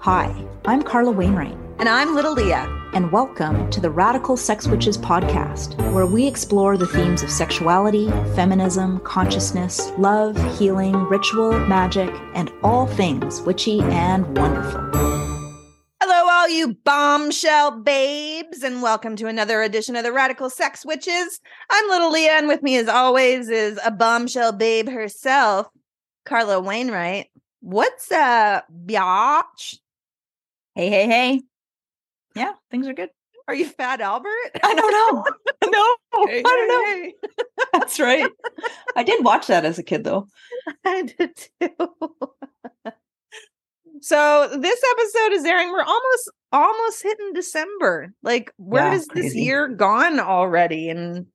[0.00, 0.34] Hi,
[0.66, 1.56] I'm Carla Wainwright.
[1.78, 2.68] And I'm Little Leah.
[2.92, 8.10] And welcome to the Radical Sex Witches podcast, where we explore the themes of sexuality,
[8.34, 14.80] feminism, consciousness, love, healing, ritual, magic, and all things witchy and wonderful.
[16.02, 21.40] Hello, all you bombshell babes, and welcome to another edition of the Radical Sex Witches.
[21.70, 25.68] I'm Little Leah, and with me, as always, is a bombshell babe herself,
[26.26, 27.28] Carla Wainwright.
[27.62, 29.78] What's up, biatch?
[30.74, 31.42] Hey, hey, hey.
[32.34, 33.10] Yeah, things are good.
[33.46, 34.30] Are you Fat Albert?
[34.64, 35.24] I don't know.
[35.70, 36.84] no, Hey, I don't know.
[36.84, 37.14] hey,
[37.72, 38.28] That's right.
[38.96, 40.26] I did watch that as a kid, though.
[40.84, 41.88] I did too.
[44.00, 45.70] so this episode is airing.
[45.70, 48.12] We're almost almost hitting December.
[48.24, 50.88] Like, where Yeah, has this year gone already?
[50.88, 51.26] And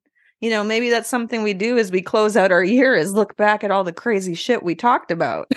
[0.42, 3.38] you know, maybe that's something we do as we close out our year is look
[3.38, 5.50] back at all the crazy shit we talked about.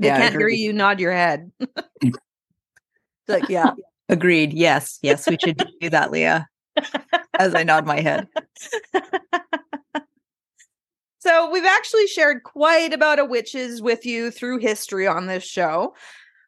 [0.00, 1.52] They Yeah, I can't hear you nod your head.
[2.02, 2.14] Mm.
[3.28, 3.72] like, yeah.
[4.08, 4.54] Agreed.
[4.54, 6.48] Yes, yes, we should do that, Leah.
[7.38, 8.26] As I nod my head.
[11.20, 15.94] So we've actually shared quite about a witches with you through history on this show.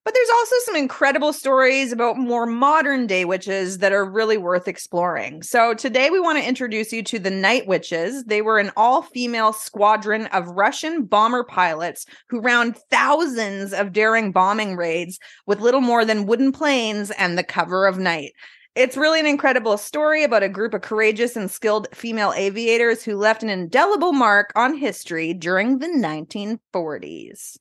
[0.04, 4.66] But there's also some incredible stories about more modern day witches that are really worth
[4.66, 5.44] exploring.
[5.44, 8.24] So today we want to introduce you to the Night Witches.
[8.24, 14.74] They were an all-female squadron of Russian bomber pilots who ran thousands of daring bombing
[14.76, 18.32] raids with little more than wooden planes and the cover of night.
[18.74, 23.16] It's really an incredible story about a group of courageous and skilled female aviators who
[23.16, 27.58] left an indelible mark on history during the 1940s.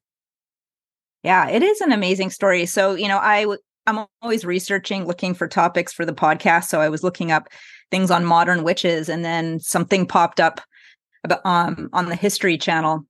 [1.23, 2.65] Yeah, it is an amazing story.
[2.65, 6.65] So, you know, I w- I'm always researching, looking for topics for the podcast.
[6.65, 7.47] So I was looking up
[7.91, 10.61] things on modern witches, and then something popped up
[11.23, 13.05] about um on the History Channel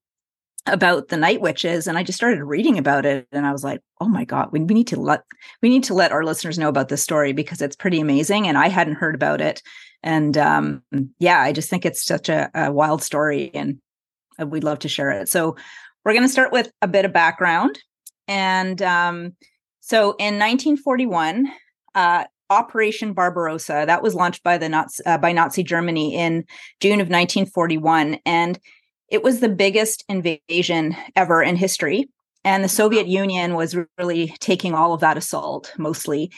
[0.68, 3.82] about the night witches, and I just started reading about it, and I was like,
[4.00, 5.24] oh my god, we, we need to let
[5.62, 8.58] we need to let our listeners know about this story because it's pretty amazing, and
[8.58, 9.62] I hadn't heard about it,
[10.04, 10.84] and um
[11.20, 13.80] yeah, I just think it's such a, a wild story, and
[14.42, 15.30] uh, we'd love to share it.
[15.30, 15.56] So
[16.04, 17.78] we're going to start with a bit of background.
[18.32, 19.36] And um,
[19.82, 21.52] so in 1941,
[21.96, 26.46] uh, Operation Barbarossa that was launched by the Nazi, uh, by Nazi Germany in
[26.80, 28.58] June of 1941, and
[29.10, 32.10] it was the biggest invasion ever in history.
[32.46, 36.32] And the Soviet Union was really taking all of that assault mostly.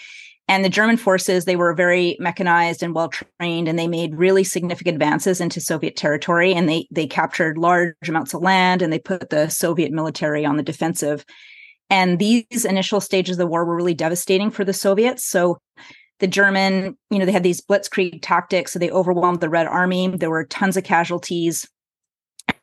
[0.47, 4.43] And the German forces, they were very mechanized and well trained, and they made really
[4.43, 6.55] significant advances into Soviet territory.
[6.55, 10.57] And they they captured large amounts of land, and they put the Soviet military on
[10.57, 11.23] the defensive.
[11.89, 15.25] And these initial stages of the war were really devastating for the Soviets.
[15.25, 15.59] So
[16.19, 18.73] the German, you know, they had these blitzkrieg tactics.
[18.73, 20.07] So they overwhelmed the Red Army.
[20.07, 21.67] There were tons of casualties.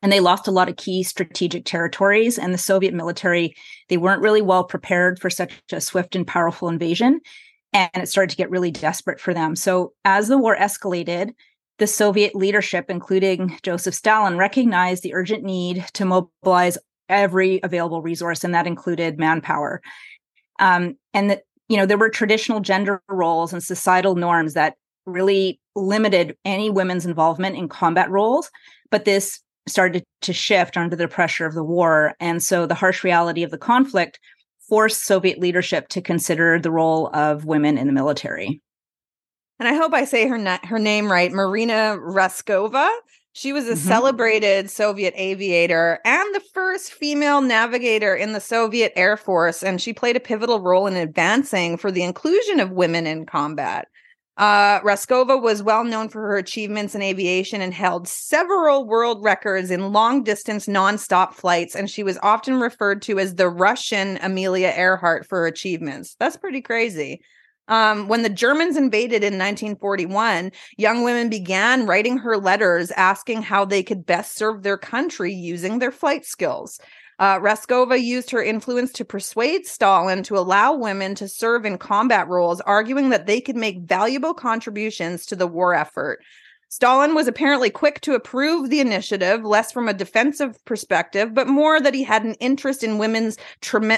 [0.03, 2.39] And they lost a lot of key strategic territories.
[2.39, 3.55] And the Soviet military,
[3.89, 7.21] they weren't really well prepared for such a swift and powerful invasion.
[7.73, 9.55] And it started to get really desperate for them.
[9.55, 11.33] So as the war escalated,
[11.79, 16.77] the Soviet leadership, including Joseph Stalin, recognized the urgent need to mobilize
[17.11, 19.83] every available resource, and that included manpower.
[20.59, 24.77] Um, and that you know there were traditional gender roles and societal norms that
[25.07, 28.51] really limited any women's involvement in combat roles,
[28.91, 33.05] but this started to shift under the pressure of the war, and so the harsh
[33.05, 34.19] reality of the conflict
[34.69, 38.63] forced Soviet leadership to consider the role of women in the military.
[39.59, 42.89] And I hope I say her na- her name right, Marina Raskova.
[43.41, 43.79] She was a Mhm.
[43.79, 49.95] celebrated Soviet aviator and the first female navigator in the Soviet Air Force, and she
[49.95, 53.89] played a pivotal role in advancing for the inclusion of women in combat.
[54.37, 59.71] Uh, Raskova was well known for her achievements in aviation and held several world records
[59.71, 64.75] in long distance nonstop flights, and she was often referred to as the Russian Amelia
[64.77, 66.15] Earhart for her achievements.
[66.21, 67.23] That's pretty crazy.
[67.71, 73.65] Um, when the Germans invaded in 1941, young women began writing her letters asking how
[73.65, 76.81] they could best serve their country using their flight skills.
[77.21, 82.27] Uh, Raskova used her influence to persuade Stalin to allow women to serve in combat
[82.27, 86.25] roles, arguing that they could make valuable contributions to the war effort.
[86.71, 91.81] Stalin was apparently quick to approve the initiative, less from a defensive perspective, but more
[91.81, 93.37] that he had an interest in women's,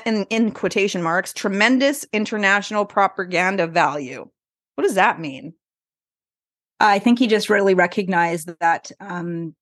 [0.07, 4.27] in, in quotation marks, tremendous international propaganda value.
[4.75, 5.53] What does that mean?
[6.81, 9.55] I think he just really recognized that um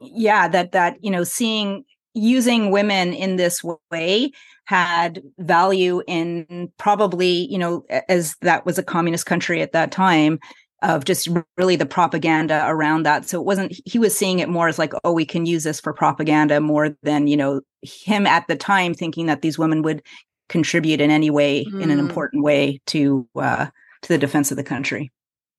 [0.00, 1.84] yeah, that that, you know, seeing
[2.14, 4.32] using women in this way
[4.64, 10.40] had value in probably, you know, as that was a communist country at that time,
[10.82, 13.28] of just really the propaganda around that.
[13.28, 15.80] So it wasn't he was seeing it more as like, oh, we can use this
[15.80, 20.02] for propaganda more than, you know, him at the time thinking that these women would
[20.48, 21.82] contribute in any way mm.
[21.82, 22.08] in an mm.
[22.08, 23.66] important way to uh
[24.02, 25.10] to the defense of the country.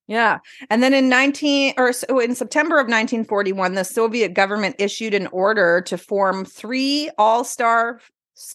[0.06, 0.38] Yeah.
[0.70, 5.28] And then in 19 or so in September of 1941, the Soviet government issued an
[5.28, 8.00] order to form three all-star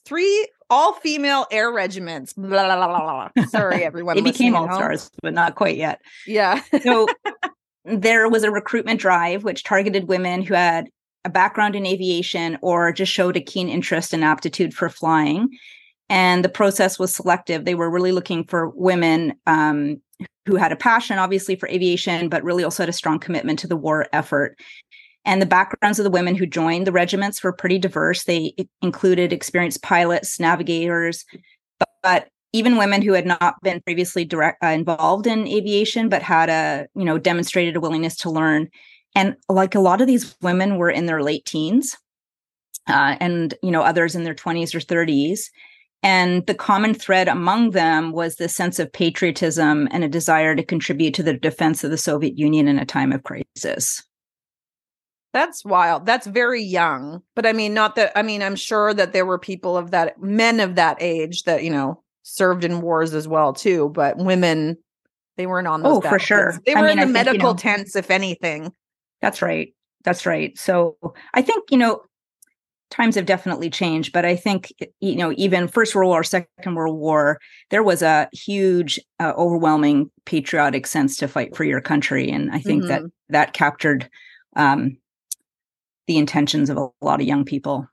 [0.06, 2.34] three all-female air regiments.
[2.34, 4.18] Blah, blah, blah, Sorry, everyone.
[4.18, 6.02] it became all-stars, but not quite yet.
[6.26, 6.62] Yeah.
[6.82, 7.08] so
[7.86, 10.90] there was a recruitment drive which targeted women who had
[11.24, 15.50] a background in aviation or just showed a keen interest and aptitude for flying.
[16.08, 17.66] And the process was selective.
[17.66, 20.02] They were really looking for women um,
[20.46, 23.68] who had a passion, obviously, for aviation, but really also had a strong commitment to
[23.68, 24.60] the war effort.
[25.26, 28.24] And the backgrounds of the women who joined the regiments were pretty diverse.
[28.24, 31.26] They included experienced pilots, navigators,
[31.80, 36.22] but, but even women who had not been previously direct uh, involved in aviation, but
[36.22, 38.70] had a you know demonstrated a willingness to learn.
[39.14, 41.98] And like a lot of these women were in their late teens,
[42.88, 45.52] uh, and you know others in their twenties or thirties.
[46.02, 50.64] And the common thread among them was this sense of patriotism and a desire to
[50.64, 54.04] contribute to the defense of the Soviet Union in a time of crisis.
[55.36, 56.06] That's wild.
[56.06, 57.22] That's very young.
[57.36, 60.18] But I mean, not that, I mean, I'm sure that there were people of that,
[60.22, 63.90] men of that age that, you know, served in wars as well, too.
[63.90, 64.78] But women,
[65.36, 65.98] they weren't on those.
[65.98, 66.58] Oh, for sure.
[66.66, 68.72] They were I mean, in the medical think, you know, tents, if anything.
[69.22, 69.76] That's right.
[70.06, 70.58] That's right.
[70.58, 70.96] So
[71.34, 72.04] I think, you know,
[72.90, 76.96] times have definitely changed but i think you know even first world war second world
[76.96, 77.40] war
[77.72, 82.60] there was a huge uh, overwhelming patriotic sense to fight for your country and i
[82.60, 82.90] think mm-hmm.
[82.90, 84.08] that that captured
[84.56, 84.96] um,
[86.08, 87.88] the intentions of a lot of young people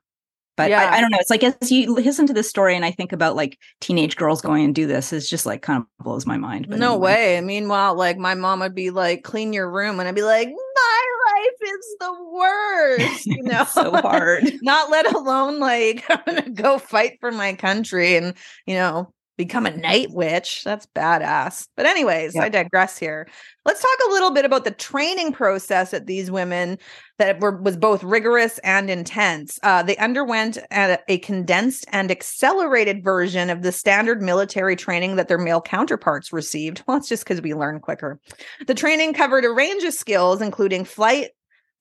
[0.55, 0.81] but yeah.
[0.81, 3.11] I, I, don't know it's like as you listen to this story and i think
[3.11, 6.37] about like teenage girls going and do this it's just like kind of blows my
[6.37, 7.37] mind but no anyway.
[7.37, 10.47] way meanwhile like my mom would be like clean your room and i'd be like
[10.47, 13.65] my life is the worst, you know.
[13.65, 14.43] so hard.
[14.61, 18.33] Not let alone like I'm gonna go fight for my country and
[18.65, 20.63] you know become a night witch.
[20.63, 21.67] That's badass.
[21.75, 22.43] But anyways, yep.
[22.43, 23.27] I digress here.
[23.65, 26.77] Let's talk a little bit about the training process that these women
[27.19, 29.59] that were was both rigorous and intense.
[29.63, 35.27] Uh, they underwent a, a, condensed and accelerated version of the standard military training that
[35.27, 36.83] their male counterparts received.
[36.87, 38.19] Well, it's just because we learn quicker.
[38.67, 41.31] The training covered a range of skills, including flight,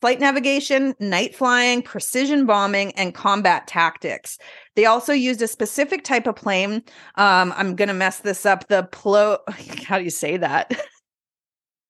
[0.02, 4.36] flight navigation, night flying, precision bombing, and combat tactics.
[4.74, 6.82] They also used a specific type of plane.
[7.14, 8.66] Um, I'm going to mess this up.
[8.66, 9.38] The plo,
[9.86, 10.72] how do you say that?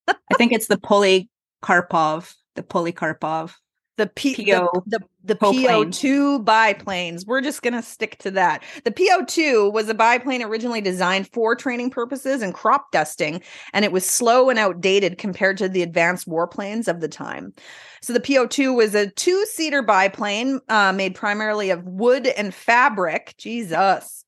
[0.09, 3.55] I think it's the Polikarpov, the Polikarpov
[3.97, 7.27] the P PO, the, the, the PO2 biplanes.
[7.27, 8.63] We're just going to stick to that.
[8.85, 13.43] The PO2 was a biplane originally designed for training purposes and crop dusting,
[13.73, 17.53] and it was slow and outdated compared to the advanced warplanes of the time.
[18.01, 23.35] So the PO2 was a two-seater biplane uh, made primarily of wood and fabric.
[23.37, 24.25] Jesus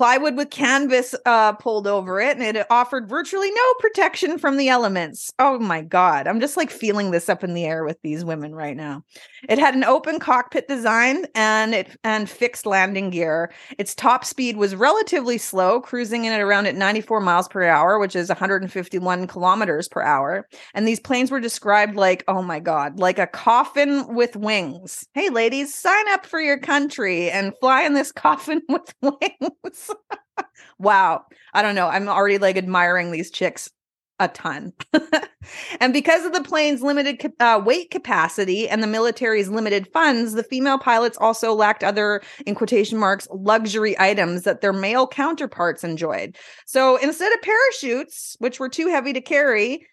[0.00, 4.66] plywood with canvas uh, pulled over it, and it offered virtually no protection from the
[4.66, 5.30] elements.
[5.38, 6.26] Oh my God.
[6.26, 9.04] I'm just like feeling this up in the air with these women right now.
[9.46, 13.52] It had an open cockpit design and it and fixed landing gear.
[13.76, 17.98] Its top speed was relatively slow, cruising in at around at 94 miles per hour,
[17.98, 20.48] which is 151 kilometers per hour.
[20.72, 25.06] And these planes were described like, oh my God, like a coffin with wings.
[25.12, 29.89] Hey, ladies, sign up for your country and fly in this coffin with wings.
[30.78, 31.24] Wow.
[31.52, 31.88] I don't know.
[31.88, 33.70] I'm already like admiring these chicks
[34.20, 34.72] a ton.
[35.80, 40.44] and because of the plane's limited uh, weight capacity and the military's limited funds, the
[40.44, 46.36] female pilots also lacked other, in quotation marks, luxury items that their male counterparts enjoyed.
[46.66, 49.86] So instead of parachutes, which were too heavy to carry,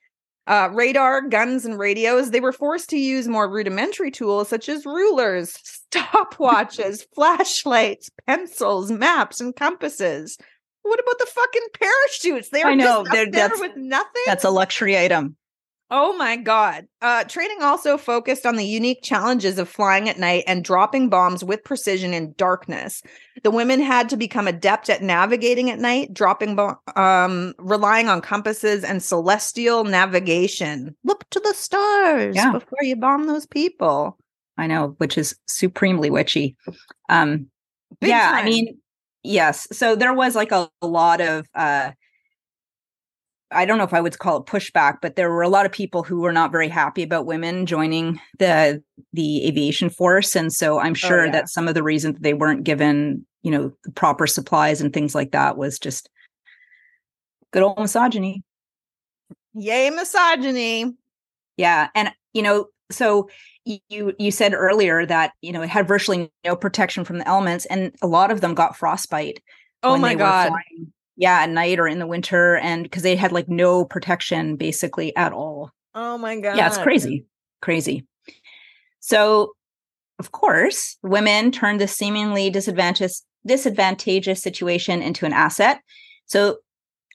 [0.48, 4.86] uh, radar, guns, and radios, they were forced to use more rudimentary tools such as
[4.86, 5.54] rulers,
[5.92, 10.38] stopwatches, flashlights, pencils, maps, and compasses.
[10.82, 12.50] What about the fucking parachutes?
[12.50, 14.24] They are I know they're there with nothing.
[14.26, 15.37] That's a luxury item.
[15.90, 16.86] Oh my God.
[17.02, 21.46] Uh, training also focused on the unique challenges of flying at night and dropping bombs
[21.46, 23.02] with precision in darkness.
[23.44, 28.20] The women had to become adept at navigating at night, dropping, bo- um, relying on
[28.20, 30.94] compasses and celestial navigation.
[31.06, 32.52] Look to the stars yeah.
[32.52, 34.18] before you bomb those people.
[34.58, 36.58] I know, which is supremely witchy.
[37.08, 37.48] Um,
[38.02, 38.46] yeah, time.
[38.46, 38.78] I mean,
[39.24, 39.70] yes.
[39.72, 41.92] So there was like a, a lot of, uh,
[43.52, 45.72] I don't know if I would call it pushback, but there were a lot of
[45.72, 50.80] people who were not very happy about women joining the the aviation force, and so
[50.80, 51.32] I'm oh, sure oh, yeah.
[51.32, 54.94] that some of the reason that they weren't given, you know, the proper supplies and
[54.94, 56.10] things like that was just
[57.52, 58.44] good old misogyny.
[59.54, 60.94] Yay, misogyny.
[61.56, 61.88] Yeah.
[61.96, 63.30] And, you know, so
[63.66, 67.66] you you said earlier that you know it had virtually no protection from the elements
[67.66, 69.42] and a lot of them got frostbite
[69.84, 73.32] oh my god flying, yeah at night or in the winter and because they had
[73.32, 77.26] like no protection basically at all oh my god yeah it's crazy
[77.62, 78.06] crazy
[79.00, 79.52] so
[80.20, 85.82] of course women turned this seemingly disadvantageous disadvantageous situation into an asset
[86.26, 86.58] so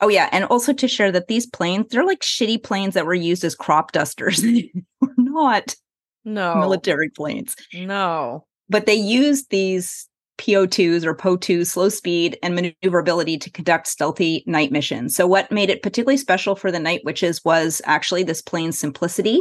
[0.03, 3.15] Oh yeah, and also to share that these planes, they're like shitty planes that were
[3.15, 4.43] used as crop dusters.
[5.01, 5.77] we're not
[6.25, 7.55] no military planes.
[7.73, 8.45] No.
[8.69, 10.09] But they used these
[10.43, 15.15] PO2s or PO2s, slow speed and maneuverability to conduct stealthy night missions.
[15.15, 19.41] So what made it particularly special for the Night Witches was actually this plane's simplicity,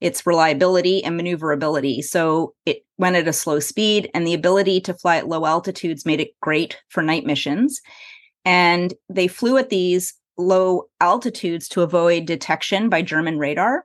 [0.00, 2.00] its reliability and maneuverability.
[2.00, 6.06] So it went at a slow speed and the ability to fly at low altitudes
[6.06, 7.80] made it great for night missions.
[8.44, 13.84] And they flew at these low altitudes to avoid detection by German radar.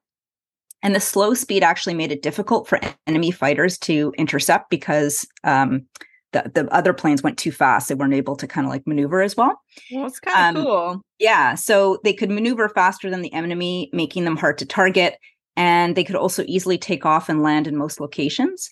[0.83, 5.87] And the slow speed actually made it difficult for enemy fighters to intercept because um,
[6.33, 7.89] the, the other planes went too fast.
[7.89, 9.59] They weren't able to kind of like maneuver as well.
[9.91, 11.01] Well, it's kind of um, cool.
[11.19, 11.55] Yeah.
[11.55, 15.17] So they could maneuver faster than the enemy, making them hard to target.
[15.57, 18.69] And they could also easily take off and land in most locations.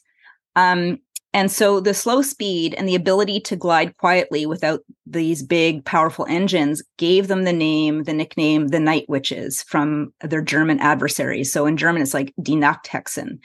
[0.55, 0.99] Um,
[1.31, 6.25] and so the slow speed and the ability to glide quietly without these big, powerful
[6.27, 11.51] engines gave them the name, the nickname, the Night Witches from their German adversaries.
[11.51, 13.39] So in German, it's like Die Nachthexen.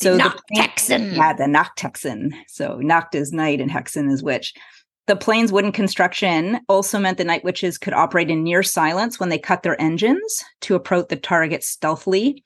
[0.00, 1.16] So the Nachthexen.
[1.16, 2.32] Yeah, the Nachthexen.
[2.46, 4.54] So Nacht is night and Hexen is witch.
[5.06, 9.28] The plane's wooden construction also meant the night witches could operate in near silence when
[9.28, 12.42] they cut their engines to approach the target stealthily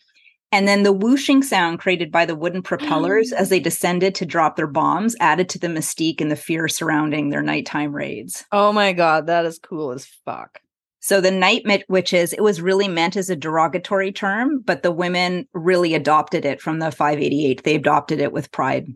[0.52, 4.56] and then the whooshing sound created by the wooden propellers as they descended to drop
[4.56, 8.44] their bombs added to the mystique and the fear surrounding their nighttime raids.
[8.52, 10.60] Oh my God, that is cool as fuck.
[11.02, 15.48] So the night witches, it was really meant as a derogatory term, but the women
[15.52, 17.64] really adopted it from the 588.
[17.64, 18.86] They adopted it with pride.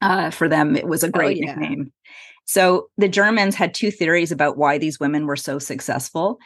[0.00, 1.54] Uh, for them, it was a oh, great oh, yeah.
[1.56, 1.92] nickname.
[2.44, 6.38] So the Germans had two theories about why these women were so successful.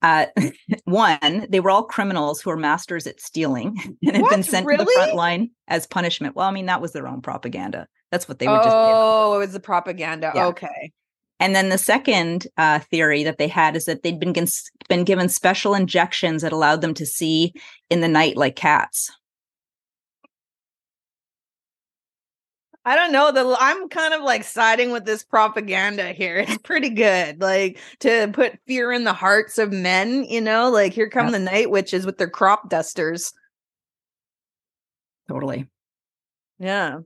[0.00, 0.26] Uh,
[0.84, 4.30] one, they were all criminals who were masters at stealing and had what?
[4.30, 4.78] been sent really?
[4.78, 6.34] to the front line as punishment.
[6.34, 7.86] Well, I mean, that was their own propaganda.
[8.10, 8.74] That's what they were oh, just.
[8.74, 10.32] Oh, it was the propaganda.
[10.34, 10.46] Yeah.
[10.46, 10.92] Okay.
[11.40, 14.34] And then the second uh, theory that they had is that they'd been
[14.88, 17.54] been given special injections that allowed them to see
[17.88, 19.10] in the night like cats.
[22.84, 23.30] I don't know.
[23.32, 26.36] The I'm kind of like siding with this propaganda here.
[26.38, 27.40] It's pretty good.
[27.40, 31.38] Like to put fear in the hearts of men, you know, like here come the
[31.38, 33.32] night witches with their crop dusters.
[35.28, 35.68] Totally.
[36.58, 37.00] Yeah.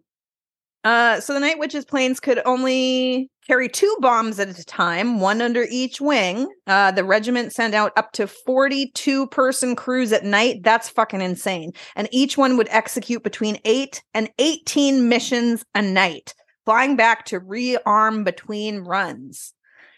[0.84, 5.40] Uh, so the Night Witch's planes could only carry two bombs at a time, one
[5.40, 6.46] under each wing.
[6.66, 10.62] Uh, the regiment sent out up to 42 person crews at night.
[10.62, 11.72] That's fucking insane.
[11.96, 16.34] And each one would execute between eight and 18 missions a night,
[16.66, 19.54] flying back to rearm between runs.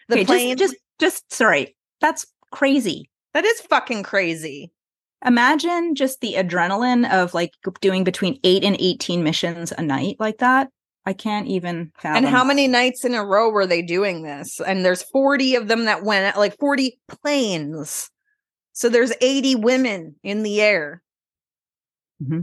[0.09, 3.11] The okay, plane just, just, just sorry, that's crazy.
[3.35, 4.71] That is fucking crazy.
[5.25, 10.38] Imagine just the adrenaline of like doing between eight and 18 missions a night like
[10.38, 10.69] that.
[11.07, 12.25] I can't even fathom.
[12.25, 14.61] And how many nights in a row were they doing this?
[14.61, 18.11] And there's 40 of them that went like 40 planes.
[18.73, 21.01] So there's 80 women in the air.
[22.23, 22.41] Mm-hmm.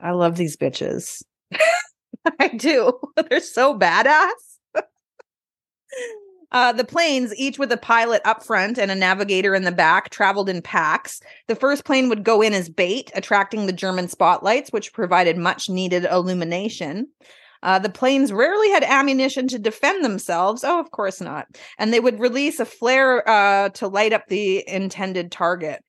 [0.00, 1.22] I love these bitches.
[2.40, 2.98] I do.
[3.28, 4.30] They're so badass.
[6.56, 10.08] Uh, the planes, each with a pilot up front and a navigator in the back,
[10.08, 11.20] traveled in packs.
[11.48, 15.68] The first plane would go in as bait, attracting the German spotlights, which provided much
[15.68, 17.08] needed illumination.
[17.62, 20.64] Uh, the planes rarely had ammunition to defend themselves.
[20.64, 21.46] Oh, of course not.
[21.76, 25.84] And they would release a flare uh, to light up the intended target.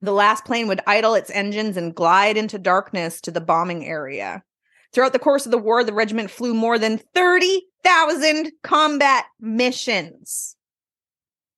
[0.00, 4.44] The last plane would idle its engines and glide into darkness to the bombing area.
[4.92, 10.56] Throughout the course of the war, the regiment flew more than 30,000 combat missions.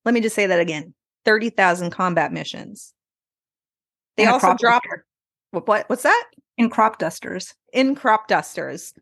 [0.04, 0.94] Let me just say that again
[1.24, 2.94] 30,000 combat missions.
[4.16, 4.88] They also dropped.
[5.52, 5.88] What, what?
[5.88, 6.24] What's that?
[6.58, 7.54] In crop dusters.
[7.72, 8.94] In crop dusters.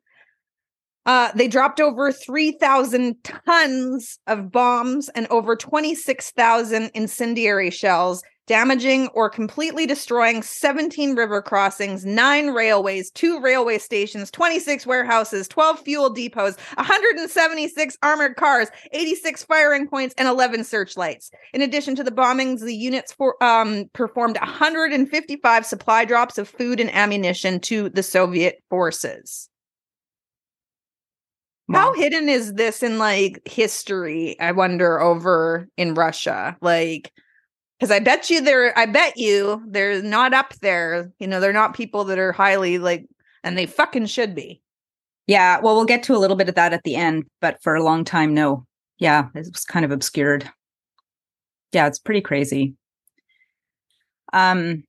[1.07, 9.31] Uh, they dropped over 3,000 tons of bombs and over 26,000 incendiary shells damaging or
[9.31, 16.57] completely destroying 17 river crossings, nine railways, two railway stations, 26 warehouses, 12 fuel depots,
[16.75, 21.31] 176 armored cars, 86 firing points, and 11 searchlights.
[21.53, 26.81] In addition to the bombings, the units for, um, performed 155 supply drops of food
[26.81, 29.49] and ammunition to the Soviet forces.
[31.69, 31.81] Wow.
[31.81, 34.41] How hidden is this in like history?
[34.41, 36.57] I wonder over in Russia.
[36.63, 37.13] Like,
[37.79, 41.13] Because I bet you they're, I bet you they're not up there.
[41.19, 43.07] You know, they're not people that are highly like,
[43.45, 44.61] and they fucking should be.
[45.27, 45.61] Yeah.
[45.61, 47.83] Well, we'll get to a little bit of that at the end, but for a
[47.83, 48.67] long time, no.
[48.99, 49.29] Yeah.
[49.35, 50.51] It was kind of obscured.
[51.73, 51.87] Yeah.
[51.87, 52.75] It's pretty crazy.
[54.33, 54.85] Um,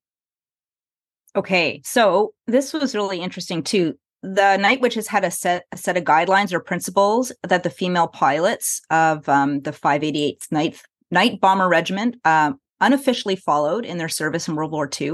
[1.36, 1.82] okay.
[1.86, 6.04] So this was really interesting too the night witches had a set a set of
[6.04, 10.82] guidelines or principles that the female pilots of um, the 588th night
[11.12, 15.12] night bomber regiment uh, unofficially followed in their service in world war ii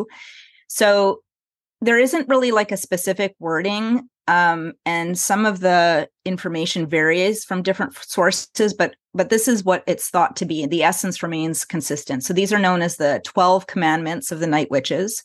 [0.67, 1.22] so
[1.81, 7.62] there isn't really like a specific wording um, and some of the information varies from
[7.62, 12.24] different sources but but this is what it's thought to be the essence remains consistent
[12.24, 15.24] so these are known as the 12 commandments of the night witches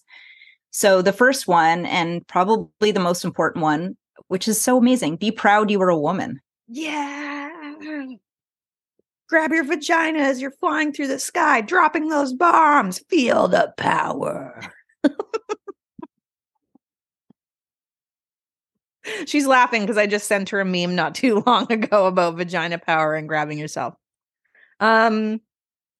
[0.71, 3.97] so the first one, and probably the most important one,
[4.29, 6.41] which is so amazing, be proud you are a woman.
[6.69, 7.51] Yeah.
[9.31, 12.99] Grab your vagina as you're flying through the sky, dropping those bombs.
[13.09, 14.61] Feel the power.
[19.27, 22.79] She's laughing because I just sent her a meme not too long ago about vagina
[22.79, 23.95] power and grabbing yourself.
[24.81, 25.41] Um,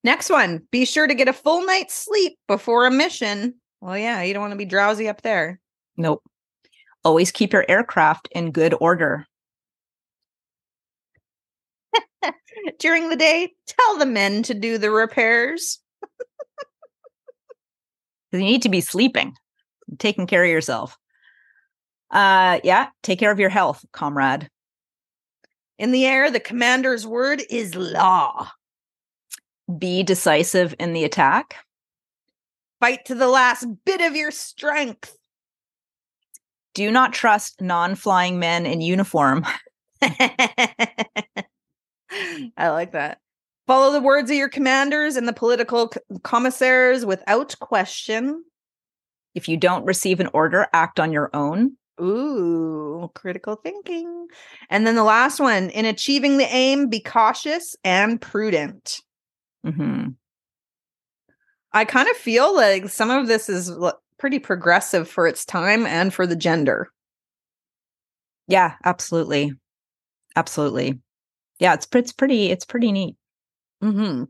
[0.03, 0.67] next one.
[0.73, 3.55] Be sure to get a full night's sleep before a mission.
[3.81, 5.61] Well, yeah, you don't want to be drowsy up there.
[5.97, 6.25] Nope.
[7.05, 9.25] Always keep your aircraft in good order.
[12.79, 15.79] During the day, tell the men to do the repairs.
[18.33, 19.35] you need to be sleeping,
[19.99, 20.97] taking care of yourself.
[22.11, 24.51] Uh yeah, take care of your health, comrade.
[25.79, 28.51] In the air, the commander's word is law.
[29.79, 31.57] Be decisive in the attack.
[32.81, 35.17] Fight to the last bit of your strength.
[36.75, 39.47] Do not trust non flying men in uniform.
[42.57, 43.19] I like that.
[43.67, 48.45] Follow the words of your commanders and the political commissaires without question.
[49.35, 51.77] If you don't receive an order, act on your own.
[52.01, 54.27] Ooh, critical thinking.
[54.71, 59.01] And then the last one in achieving the aim, be cautious and prudent.
[59.65, 60.09] Mm-hmm.
[61.73, 63.71] I kind of feel like some of this is
[64.19, 66.89] pretty progressive for its time and for the gender.
[68.49, 69.53] Yeah, absolutely.
[70.35, 70.99] Absolutely.
[71.61, 73.17] Yeah, it's it's pretty it's pretty neat.
[73.81, 74.25] hmm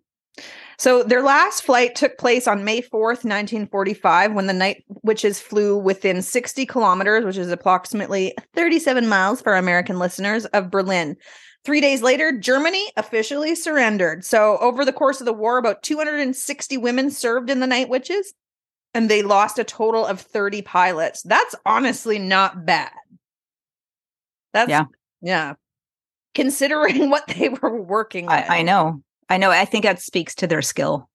[0.78, 5.78] So their last flight took place on May 4th, 1945, when the night witches flew
[5.78, 11.16] within 60 kilometers, which is approximately 37 miles for American listeners, of Berlin.
[11.64, 14.24] Three days later, Germany officially surrendered.
[14.24, 18.32] So, over the course of the war, about 260 women served in the Night Witches,
[18.94, 21.22] and they lost a total of 30 pilots.
[21.22, 22.90] That's honestly not bad.
[24.52, 24.84] That's, yeah.
[25.20, 25.54] Yeah.
[26.34, 29.02] Considering what they were working I, I know.
[29.28, 29.50] I know.
[29.50, 31.08] I think that speaks to their skill.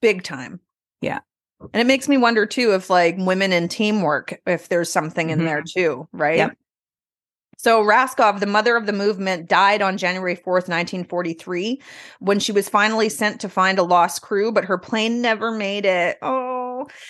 [0.00, 0.60] Big time.
[1.00, 1.20] Yeah.
[1.60, 5.38] And it makes me wonder too if like women in teamwork, if there's something in
[5.38, 5.46] mm-hmm.
[5.46, 6.38] there too, right?
[6.38, 6.56] Yep.
[7.58, 11.82] So Raskov, the mother of the movement, died on January 4th, 1943,
[12.18, 15.84] when she was finally sent to find a lost crew, but her plane never made
[15.84, 16.16] it.
[16.22, 16.59] Oh,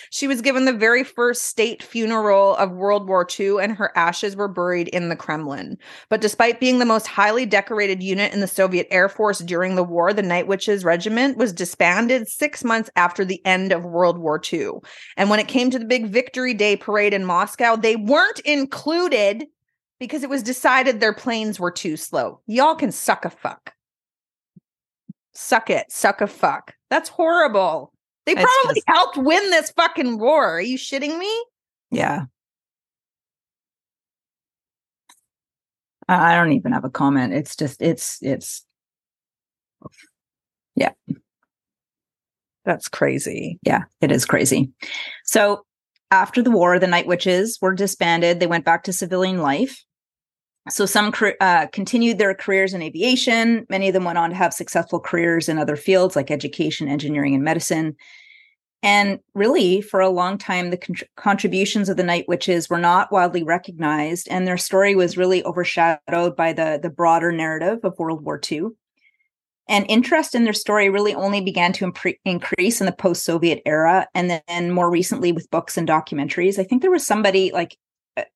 [0.09, 4.35] she was given the very first state funeral of World War II, and her ashes
[4.35, 5.77] were buried in the Kremlin.
[6.09, 9.83] But despite being the most highly decorated unit in the Soviet Air Force during the
[9.83, 14.41] war, the Night Witches Regiment was disbanded six months after the end of World War
[14.51, 14.71] II.
[15.17, 19.45] And when it came to the big Victory Day parade in Moscow, they weren't included
[19.99, 22.41] because it was decided their planes were too slow.
[22.47, 23.73] Y'all can suck a fuck.
[25.33, 25.91] Suck it.
[25.91, 26.73] Suck a fuck.
[26.89, 27.93] That's horrible.
[28.25, 28.87] They it's probably just...
[28.87, 30.57] helped win this fucking war.
[30.57, 31.45] Are you shitting me?
[31.89, 32.25] Yeah.
[36.07, 37.33] I don't even have a comment.
[37.33, 38.65] It's just, it's, it's,
[40.75, 40.91] yeah.
[42.65, 43.59] That's crazy.
[43.63, 44.71] Yeah, it is crazy.
[45.25, 45.65] So
[46.11, 48.39] after the war, the Night Witches were disbanded.
[48.39, 49.83] They went back to civilian life.
[50.69, 53.65] So some uh, continued their careers in aviation.
[53.69, 57.33] Many of them went on to have successful careers in other fields like education, engineering,
[57.33, 57.95] and medicine.
[58.83, 63.11] And really, for a long time, the con- contributions of the Night Witches were not
[63.11, 68.23] widely recognized, and their story was really overshadowed by the, the broader narrative of World
[68.23, 68.69] War II.
[69.67, 73.61] And interest in their story really only began to impre- increase in the post Soviet
[73.65, 76.57] era, and then more recently with books and documentaries.
[76.57, 77.77] I think there was somebody like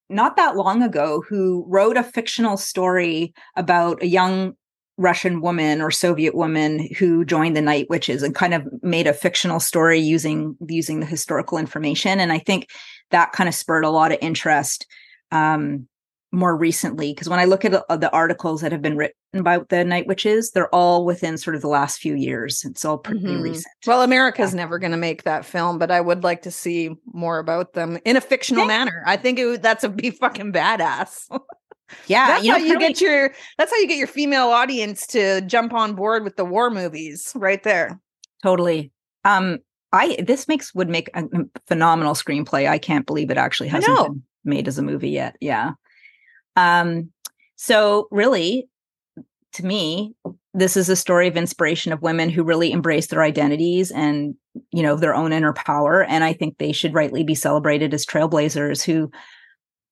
[0.09, 4.55] not that long ago who wrote a fictional story about a young
[4.97, 9.13] Russian woman or Soviet woman who joined the Night Witches and kind of made a
[9.13, 12.19] fictional story using using the historical information.
[12.19, 12.69] And I think
[13.11, 14.87] that kind of spurred a lot of interest
[15.31, 15.87] um,
[16.35, 19.69] more recently because when I look at uh, the articles that have been written about
[19.69, 22.63] the night witches, they're all within sort of the last few years.
[22.65, 23.41] It's all pretty mm-hmm.
[23.41, 23.73] recent.
[23.87, 24.57] Well, America's yeah.
[24.57, 27.97] never going to make that film, but I would like to see more about them
[28.05, 28.67] in a fictional yeah.
[28.67, 29.03] manner.
[29.05, 31.27] I think it would, that's a be fucking badass.
[32.07, 35.07] yeah, that's you know, how you get your that's how you get your female audience
[35.07, 37.99] to jump on board with the war movies right there.
[38.43, 38.91] Totally.
[39.23, 39.59] Um,
[39.93, 41.23] I this makes would make a
[41.67, 42.67] phenomenal screenplay.
[42.67, 45.37] I can't believe it actually hasn't been made as a movie yet.
[45.39, 45.71] Yeah.
[46.55, 47.11] Um,
[47.55, 48.67] so really,
[49.53, 50.13] to me,
[50.53, 54.35] this is a story of inspiration of women who really embrace their identities and
[54.71, 56.03] you know their own inner power.
[56.03, 59.11] And I think they should rightly be celebrated as trailblazers who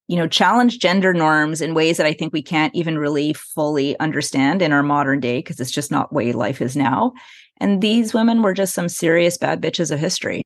[0.08, 3.98] you know challenge gender norms in ways that i think we can't even really fully
[4.00, 7.14] understand in our modern day because it's just not way life is now
[7.60, 10.44] and these women were just some serious bad bitches of history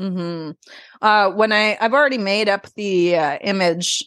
[0.00, 0.50] mm-hmm.
[1.02, 4.02] uh, when I I've already made up the uh, image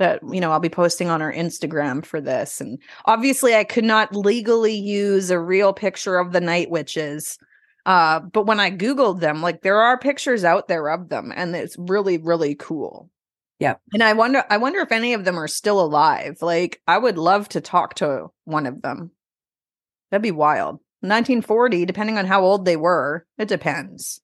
[0.00, 3.84] that you know I'll be posting on our Instagram for this, and obviously I could
[3.84, 7.38] not legally use a real picture of the night witches.
[7.86, 11.54] Uh, but when I googled them, like there are pictures out there of them, and
[11.54, 13.10] it's really really cool.
[13.60, 16.38] Yeah, and I wonder I wonder if any of them are still alive.
[16.40, 19.10] Like I would love to talk to one of them.
[20.10, 20.80] That'd be wild.
[21.02, 24.20] 1940, depending on how old they were, it depends.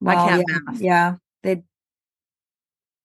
[0.00, 0.80] Well, I can't yeah, math.
[0.80, 1.62] Yeah, they.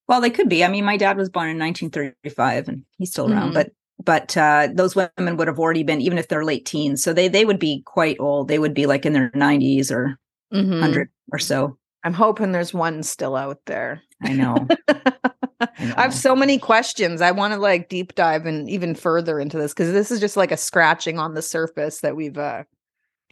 [0.07, 0.63] Well, they could be.
[0.63, 3.53] I mean, my dad was born in 1935, and he's still around.
[3.53, 3.53] Mm-hmm.
[3.53, 3.71] But
[4.03, 7.27] but uh, those women would have already been, even if they're late teens, so they
[7.27, 8.47] they would be quite old.
[8.47, 10.19] They would be like in their 90s or
[10.53, 10.71] mm-hmm.
[10.71, 11.77] 100 or so.
[12.03, 14.03] I'm hoping there's one still out there.
[14.21, 14.67] I know.
[14.87, 17.21] I, I have so many questions.
[17.21, 20.37] I want to like deep dive and even further into this because this is just
[20.37, 22.63] like a scratching on the surface that we've uh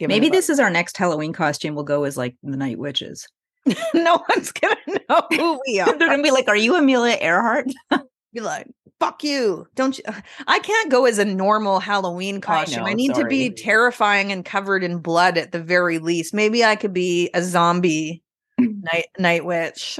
[0.00, 1.74] Maybe this is our next Halloween costume.
[1.74, 3.28] We'll go as like the night witches.
[3.94, 4.76] no one's gonna
[5.08, 5.96] know who we are.
[5.96, 7.66] They're gonna be like, "Are you Amelia Earhart?"
[8.34, 8.66] be like,
[9.00, 10.04] "Fuck you!" Don't you?
[10.46, 12.80] I can't go as a normal Halloween costume.
[12.80, 13.24] I, know, I need sorry.
[13.24, 16.34] to be terrifying and covered in blood at the very least.
[16.34, 18.22] Maybe I could be a zombie
[18.58, 19.98] night night witch.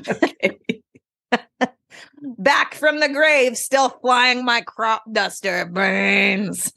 [2.38, 6.72] Back from the grave, still flying my crop duster brains.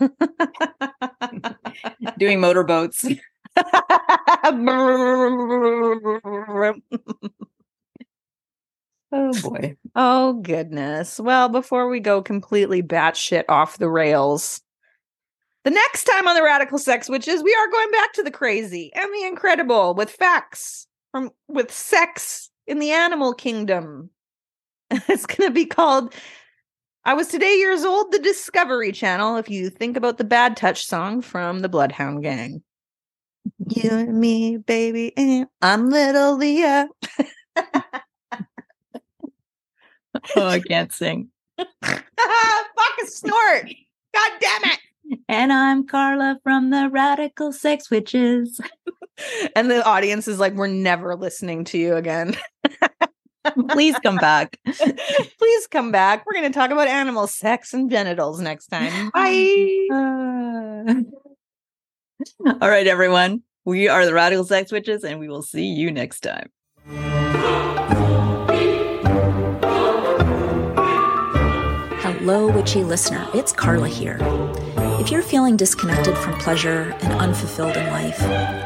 [2.18, 3.06] Doing motorboats.
[9.12, 9.76] oh boy.
[9.96, 11.20] Oh goodness.
[11.20, 14.62] Well, before we go completely batshit off the rails,
[15.64, 18.92] the next time on the Radical Sex Witches, we are going back to the crazy
[18.94, 24.10] and the incredible with facts from with sex in the animal kingdom.
[24.92, 26.14] it's going to be called
[27.08, 30.86] I was today years old, the Discovery Channel, if you think about the Bad Touch
[30.86, 32.62] song from the Bloodhound Gang.
[33.70, 36.90] You and me, baby, and I'm little Leah.
[37.56, 37.84] oh,
[40.36, 41.30] I can't sing.
[41.58, 42.04] Fuck
[43.04, 43.70] a snort.
[44.14, 44.80] God damn it.
[45.30, 48.60] And I'm Carla from the Radical Sex Witches.
[49.56, 52.36] and the audience is like, we're never listening to you again.
[53.70, 54.60] Please come back.
[54.66, 56.26] Please come back.
[56.26, 59.10] We're going to talk about animal sex and genitals next time.
[59.14, 59.88] Bye.
[59.94, 60.94] Uh...
[62.62, 63.44] All right, everyone.
[63.66, 66.50] We are the Radical Sex Witches, and we will see you next time.
[72.00, 73.28] Hello, witchy listener.
[73.34, 74.18] It's Carla here.
[75.00, 78.20] If you're feeling disconnected from pleasure and unfulfilled in life,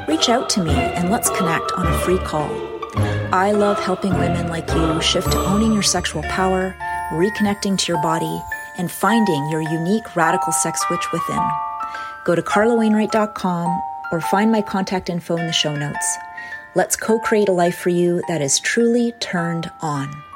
[0.08, 2.50] reach out to me and let's connect on a free call.
[3.34, 6.76] I love helping women like you shift to owning your sexual power,
[7.12, 8.42] reconnecting to your body,
[8.78, 11.42] and finding your unique radical sex witch within.
[12.26, 13.82] Go to carlawainwright.com
[14.12, 16.18] or find my contact info in the show notes.
[16.76, 20.31] Let's co create a life for you that is truly turned on.